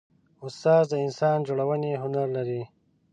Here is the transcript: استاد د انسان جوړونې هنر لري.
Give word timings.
استاد 0.45 0.83
د 0.89 0.93
انسان 1.05 1.37
جوړونې 1.47 1.91
هنر 2.01 2.27
لري. 2.37 2.61